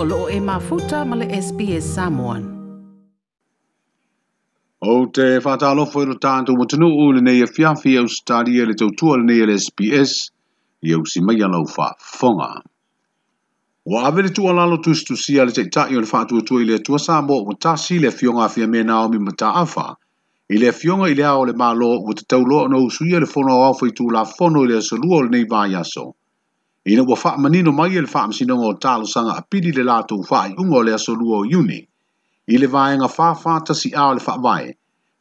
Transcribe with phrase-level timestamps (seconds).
[0.00, 2.42] o loo e mafuta ma le SPS Samoan.
[4.80, 8.66] O te whātālofo i lo tātou mo tunu u le nei e fiawhi au stadia
[8.68, 10.12] le tautua le nei le SPS
[10.86, 12.50] i au si mai alau whaafonga.
[13.90, 17.42] Wa ave le tua lalo tustusia le teitai o le whātuatua i le tua Samoa
[17.50, 19.88] o tasi le fionga afia mena o mi mataafa
[20.54, 23.58] i le fionga i le ao le malo o te tauloa no usui le whono
[23.66, 26.06] au fai tu la whono i le asalua o le nei vāiaso.
[26.88, 30.20] Ina ua wha manino mai ele wha amsinongo o talo sanga a pili le lātou
[30.30, 31.80] wha i ungo le aso lua o iuni.
[32.48, 34.72] I le vaenga wha wha tasi ao le wha vae,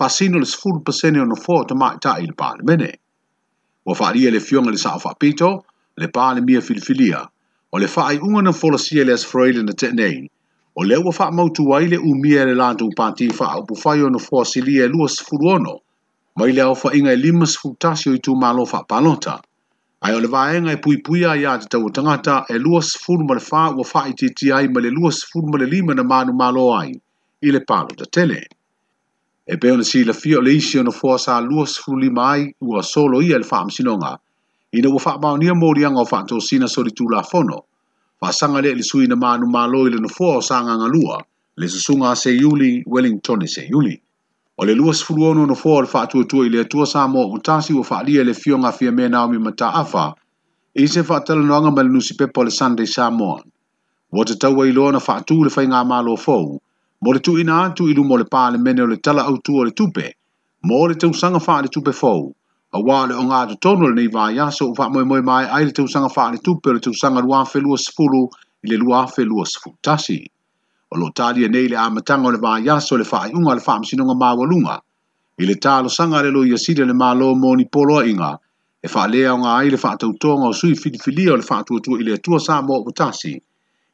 [0.00, 2.34] wha sino le sifuru pasene o no fō ta mai ta i le
[2.66, 2.90] mene.
[3.86, 5.62] Ua wha ria le fionga le sao pito,
[5.96, 7.28] le le mia filifilia,
[7.72, 10.28] o le wha i unga na folasia e le asfroile na tenei,
[10.74, 14.18] o le ua wha mautu ai le umia le lātou pāti wha upu o no
[14.18, 15.78] fō silia lua sifuru ono,
[16.36, 19.40] mai le au inga e lima sifutasi o i malo wha palota,
[20.04, 23.42] ai o le vaega e puipuia iā te tau o tagata e luasfulu ma le
[23.48, 26.90] fā ua faaitiiti ai ma le luasfulu ma le lima na manumālo ai
[27.46, 28.40] i le palo tatele
[29.46, 33.22] e pei ona silafia o le isi ona foa sa luasfulu lima ai ua solo
[33.22, 34.16] ia i le faamasinoga
[34.74, 37.62] ina ua faamaonia moliaga o faatosina solitulafono
[38.20, 41.22] faasaga lea i le sui na manumālo i le nofoa o sagagalua
[41.56, 43.94] le susuga a seiuli wellington e seiuli
[44.62, 46.86] O le luas fulu ono no fua o le faa tua tua i le atua
[46.86, 50.04] sa mo o tasi wa faa lia le fio nga fia mea naomi mata afa.
[50.82, 53.30] I se faa tala noanga mali nusi pepo le Sunday sa mo.
[54.16, 56.60] Wata tau wa ilo na faa tu le fai nga malo fau.
[57.02, 59.36] Mo le tu ina atu ilu mo le paa le mene o le tala au
[59.46, 60.06] tua le tupe.
[60.66, 62.24] Mo le tau sanga faa le tupe fau.
[62.76, 65.22] A wā le o ngā tu tono le nei vā ya so u moe moe
[65.30, 67.76] mai ai le tau sanga faa le tupe o le tau sanga lua fe lua
[67.84, 68.22] sifuru
[68.64, 70.18] i le lua fe lua sifutasi.
[70.22, 70.31] tasi.
[70.92, 74.12] E o lo talia nei le amataga o le vaiaso le faaiʻuga a le faamasinoga
[74.14, 74.74] maualuga
[75.40, 78.30] i le talosaga a le lo iasili le malo moni poloaʻiga
[78.84, 82.38] e faalea oga ai le faatautoga o sui filifilia o le faatuatua i le atua
[82.44, 83.40] sa mo tasi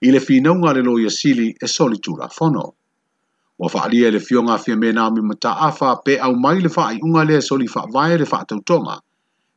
[0.00, 2.64] i le finauga a le lo sili e solitura fono
[3.60, 7.46] ua faaalia e le fioga afia me mataafa pe au mai le faaiʻuga lea e
[7.48, 8.96] soli faavae le faatautoga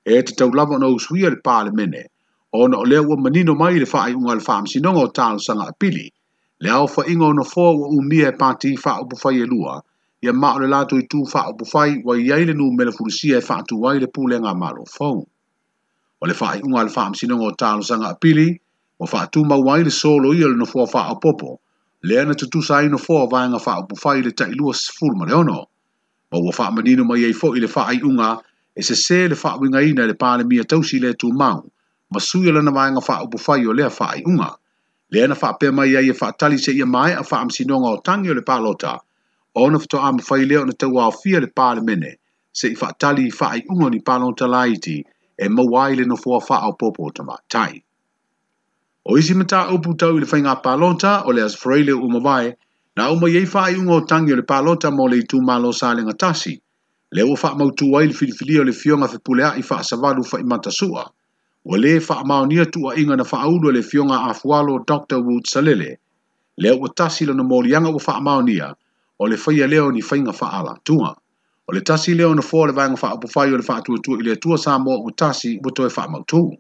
[0.04, 2.04] e tatau lava ona usuia le palemene
[2.52, 5.76] ona o lea ua manino mai i le faaiʻuga a le faamasinoga o talosaga a
[5.80, 6.12] pili
[6.62, 9.82] le au fa ingo na fo wa umi e pati fa upu fai e lua,
[10.22, 13.38] ia ma le lato i tu fa upu fai wa i aile nu mele furusia
[13.38, 15.24] e fa atu wai le pule nga maro fau.
[16.22, 18.60] O le fa i unga le am amsina ngo talo sanga pili,
[19.00, 21.52] o fa atu ma wai le solo i le na fua fa apopo,
[22.08, 24.74] le ana tutu sa ino fo wa inga fa upu fai le ta i lua
[24.74, 25.60] sifur ma le ono.
[26.36, 28.36] O wa fa manino ma iei fo i le fa i unga,
[28.76, 31.56] e se se le fa winga ina le pale mia tausi le tu ma
[32.12, 34.59] masuya lana wa inga fa upu fai o lea fa i unga
[35.12, 38.34] le ana faape mai ai e faatali se ia mai a faamasinoga o tagi o
[38.38, 38.92] le palota
[39.62, 42.12] ona fotoa mafai lea ona tauaofia le palemene
[42.60, 44.96] seʻi faatali i faaiʻuga ni palota laiti
[45.38, 47.76] e maua ai le nofoa faaopoopo o tamaatai
[49.10, 52.48] o isi mataupu tau i le faiga palota o le asofaraile ua mavae
[52.96, 56.54] na uma iai faaiʻuga o tagi o le palota mo le itumalo salega tasi
[57.16, 61.04] le ua faamautū ai le filifilia o le fioga fepuleaʻi faasavalu faimatasua
[61.66, 65.18] o le wha maonia tua inga na wha aulua le fionga a fualo Dr.
[65.20, 65.98] Wood Salele,
[66.58, 68.76] leo o tasi lana morianga o wha maonia
[69.20, 71.16] o le whaia leo ni whainga wha ala tunga.
[71.68, 74.24] O le tasi leo na fua le vanga wha apofai o le wha atua i
[74.24, 76.52] le tua sa mo o tasi o toi e wha mautu.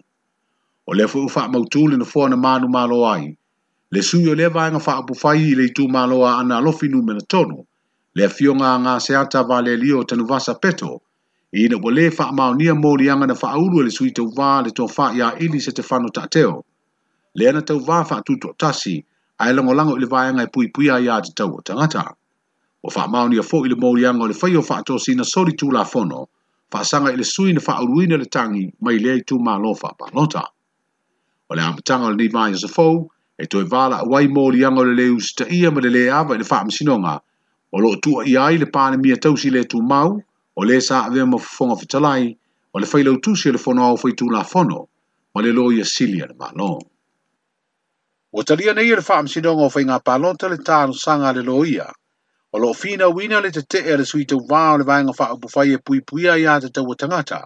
[0.88, 3.38] O le fua wha mautu le na fua na manu malo ai,
[3.92, 7.22] le sui o le vanga wha apofai i le tu malo a ana alofi numena
[7.22, 7.64] tonu,
[8.16, 10.54] le fionga ngā seata vale lio tanuvasa peto, le fionga ngā seata vale lio tanuvasa
[10.62, 10.92] peto,
[11.52, 15.30] i ina ua lē faamaonia moliaga na faaulu e le sui tauvā le tofā iā
[15.46, 16.62] ili se tefano taʻateo
[17.34, 18.96] lea na tauvā faatutoʻatasi
[19.42, 22.04] ae lagolago i le vaeaga e puipuia iā tatau o tagata
[22.86, 26.26] ua faamaonia foʻi le moliaga o le fai o faatosina soli tulafono
[26.72, 30.46] faasaga i le sui na faauluina le tagi mai lea i tumālo faapalota
[31.50, 33.08] o le amataga o lenei vaiosefou
[33.42, 36.46] e toe valaauai moliaga o le e lē usitaʻia ma le lē ava i le
[36.46, 37.20] faamasinoga
[37.74, 40.20] o loo tuuaʻia ai le palemia tausi lē tumau
[40.62, 42.36] o le sa avea ma fofonga fitalai
[42.76, 44.90] o le whailau tusi o le fono au whaitu la fono
[45.34, 46.80] ma le loia silia le malo.
[48.38, 51.88] O talia nei le wha amsidonga o whainga palonta le tāno sanga le loia
[52.52, 55.16] o lo fina wina le te te e le suita wā e o le vāinga
[55.20, 57.40] wha upu whaie pui puia i ata tau tangata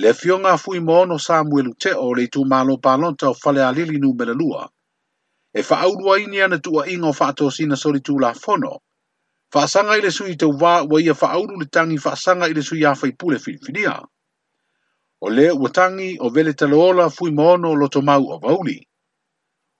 [0.00, 4.14] le fionga fui mōno Samuelu te o le tū malo palonta o whale alili nu
[4.16, 4.64] melalua
[5.52, 8.80] e wha aurua ini ana tua ingo wha atosina soli tū la fono.
[9.52, 13.10] faasaga i sui te tauvā ua ia faaulu le tagi faasaga i sui a fai
[13.10, 13.94] le filifilia
[15.22, 18.78] o lē ua tangi o vele taloola fui maono o loto mau o vauli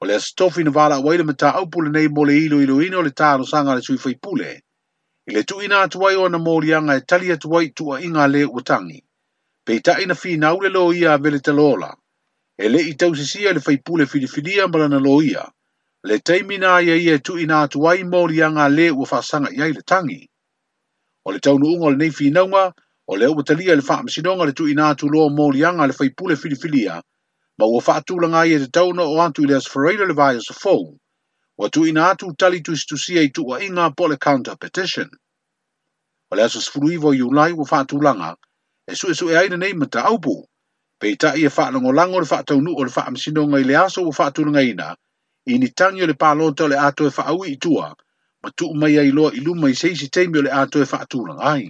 [0.02, 3.72] o le asitofi na valaau ai le mataupu lenei mo le iloiloina o le talosaga
[3.72, 4.50] a le sui faipule
[5.26, 8.62] i le tuuina atu ai ona moliaga e tali atu ai tuuaʻiga a lē ua
[8.66, 8.98] tagi
[9.66, 11.94] peitaʻi na finau le lo ia a vele taloola
[12.58, 15.46] e leʻi tausisia i le faipule filifilia ma lana lo ia
[16.02, 19.82] Le teimina ia ia tu ina tu wai mori anga le ua whaasanga iai le
[19.82, 20.30] tangi.
[21.26, 22.72] O le taunu ungo le nei whinaunga,
[23.10, 26.36] o le ua talia le msidonga le tu ina atu loa mori anga le whaipule
[26.36, 27.02] filifilia,
[27.58, 30.96] ma ua whaatulanga ia te tauna o antu ili asfereira le vaya sa fōu.
[31.58, 35.10] Wa tu ina atu tali tu istusia i tu wa inga po le counter petition.
[36.30, 38.36] O le asa sfruivo i ulai ua whaatulanga,
[38.90, 40.48] e su e su e aina nei mata aupu.
[40.98, 44.62] Pei ta ia e whaalangolango le taunu o le whaamsinonga i le aso ua whaatulanga
[44.64, 44.96] ina,
[45.46, 47.88] i ni tangi o le pālota o le ato e whaaui i tua,
[48.42, 51.34] ma tu mai ai loa i luma i seisi teimi o le ato e whaatūra
[51.38, 51.64] ngai.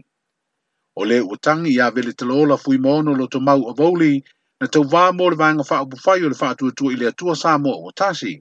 [0.96, 4.22] O le ua tangi ia vele te loola fui maono lo to mau o vauli,
[4.61, 7.06] na tau vā mo le vanga wha upu whai o le whaatua tua i le
[7.08, 8.34] atua sā mō o tasi.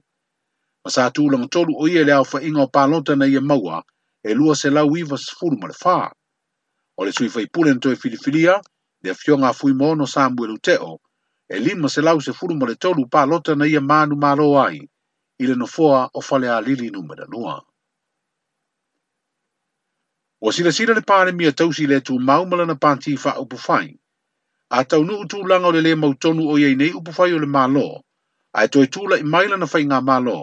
[0.84, 3.82] Ma sā tūlanga tolu o ia le au whainga o pālota na ia e maua,
[4.24, 6.10] e lua se lau iwa sa furu ma le whā.
[6.98, 8.58] O le suifai pūle na toi filifilia,
[9.02, 10.98] le a fionga fui maono sā mwelu teo,
[11.48, 14.56] e lima se lau se furu ma le tolu pālota na ia e mānu mālo
[14.60, 14.89] ai
[15.40, 17.62] i le nofoa o fale a lili numera nua.
[20.40, 23.86] Wa sila sila le pāne mia tausi le tū maumala na pānti wha upu fai,
[24.70, 27.38] a tau nu tū langa o le le mautonu o iei nei upu fai o
[27.38, 27.86] le mālo,
[28.52, 30.36] a e toi tūla i maila na fai ngā mālo,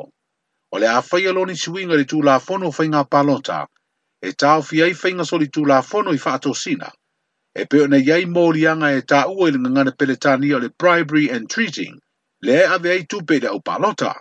[0.73, 3.61] o le a fai aloni suinga le tū la fono o fai ngā pālota,
[4.21, 6.89] e tāo fi ai fai ngā soli tū la fono i wha sina,
[7.53, 10.69] e peo na iei mōri anga e tā ua i le ngangana peletani o le
[10.69, 11.99] bribery and treating,
[12.41, 14.15] le e ave ai tūpe le au pālota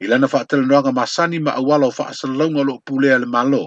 [0.00, 3.66] i lana faatalanoaga masani ma auala o faasalalauga o pulea le malo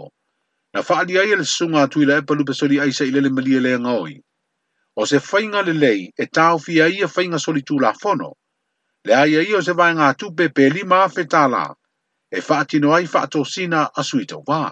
[0.74, 3.90] na faaalia ia le sunga atu i la epa lupesoli aisa i le malia leaga
[3.98, 4.14] oi
[4.96, 8.30] o se faiga lelei e taofia ia faiga soli tulafono
[9.06, 11.66] le a ia ia o se vaega atu pe pelima afe tālā
[12.32, 14.64] e faatino ai faatosina asu i tauvā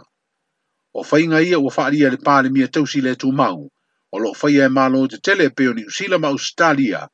[0.94, 3.66] o faiga ia ua faaalia le palemia tausi le mau.
[4.14, 7.08] o loo faia e malo tetele pe o usila ma ausitalia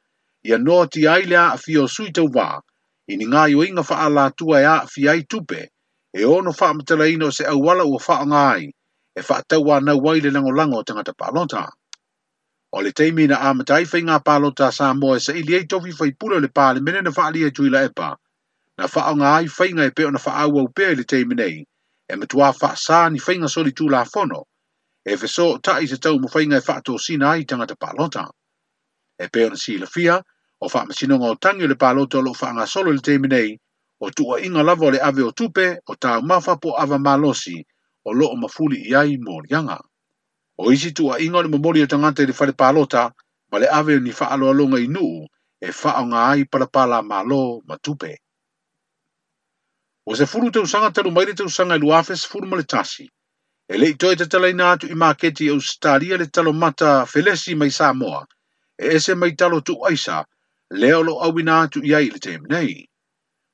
[0.43, 2.59] ia noa tia ai le a afio sui tauvā
[3.11, 5.61] i ni ngā inga wha e a tua e aafi ai tupe,
[6.15, 8.67] e ono wha amatala ino se au wala ua wha ngā ai,
[9.15, 11.67] e wha atau a nau waile lango lango o tangata pālota.
[12.71, 16.11] O le teimi na amatai i ngā pālota sa moa sa ili ei tofi whai
[16.11, 18.15] pula le pāle mene na wha alia e tui la epa,
[18.77, 21.65] na wha ngā ai whai ngai peo na wha au au pē le teimi nei,
[22.09, 24.47] e matua wha sa ni whai soli tū la fono,
[25.05, 28.29] e whesō ta i se tau mu whai ngai wha sina ai tangata pālota.
[29.21, 30.23] E peo na si la fia,
[30.63, 33.41] o fa masino ngo tangi le palo to lo fa nga solo le temine
[34.03, 37.57] o tua inga lava le ave o tupe o ta mafa po ava malosi
[38.07, 39.35] o loo mafuli i ai mo
[40.53, 43.03] O isi tua inga le mamori o tangante le fale palota
[43.51, 45.17] ma le ave ni fa alo alonga i nuu
[45.59, 48.13] e fa o nga ai para pala malo ma tupe.
[50.09, 53.05] O se furu te usanga telu maire te usanga ilu afes furu ma le tasi.
[53.67, 57.51] E le itoe te tala ina atu i maketi e ustaria le talo mata felesi
[57.59, 58.21] mai Samoa
[58.83, 60.17] e ese mai talo tu aisa
[60.73, 62.89] leo lo au ina atu ia i le teme nei.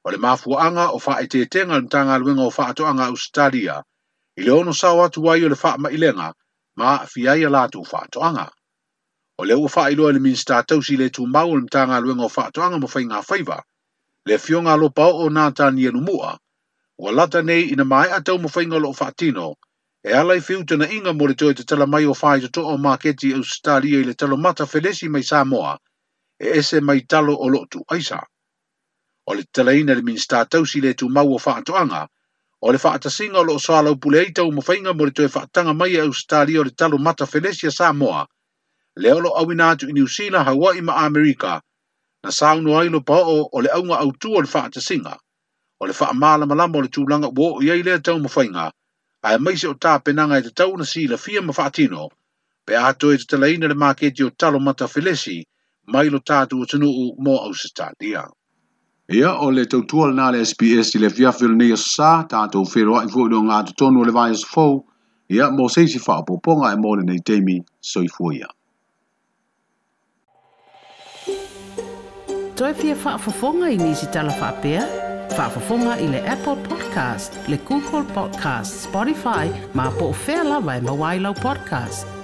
[0.06, 3.84] O le mafu anga o faa ete tenga ni tanga luenga o faa anga Australia,
[4.38, 6.28] i le ono sawa atu wai o le faa mailenga,
[6.80, 8.48] ma fia ia la atu faa anga.
[9.38, 12.30] O le ua faa iloa le minsta tausi le tu mau ni tanga luenga o
[12.30, 13.58] faa anga mo fai faiva,
[14.26, 16.40] le fionga lo pao o nata ni enu mua,
[16.98, 19.58] ua lata nei ina mai atau mo fai lo o faa tino,
[20.08, 22.62] e alai fiu tana inga mo le toi te tala mai o faa i to
[22.64, 25.74] o maketi Australia i le talo mata felesi mai Samoa, moa,
[26.44, 28.20] e ese mai talo o lotu aisa.
[29.26, 32.02] O le teleina le minsta tausi le tu mau o faatoanga,
[32.66, 35.92] o le faatasinga o lo salau pule eitau mo fainga mo le toe faatanga mai
[36.00, 38.22] e au stali o le talo mata Felesia Samoa,
[39.02, 40.08] le olo awina atu i New
[40.48, 41.62] Hawaii ma Amerika,
[42.24, 45.14] na saunu ailo pa o o le aunga au tu o le faatasinga,
[45.82, 48.72] o le faamala malama o le tūlanga uo o iei lea tau mo fainga,
[49.28, 51.52] ai maise o tā penanga e te tau na si la fia ma
[52.66, 55.44] pe ato e te teleina le maketi o talo mata Felesia,
[55.94, 58.26] mai lo tātu o tunu u mō au se tātia.
[59.18, 62.68] Ia o le tau tuol nā le SPS i le fiafil nei o sā, tātou
[62.70, 64.70] whero ai fuu ngā tu tonu le vai o
[65.30, 68.50] ia mō seisi wha poponga e mōre nei teimi soi fuu ia.
[72.60, 74.84] Toi pia wha i nisi tala wha pia,
[75.38, 81.34] wha i le Apple Podcast, le Google Podcast, Spotify, ma po whea lawa e mawailau
[81.42, 82.19] podcast.